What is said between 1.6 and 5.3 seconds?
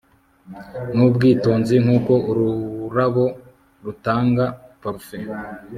nkuko ururabo rutanga parufe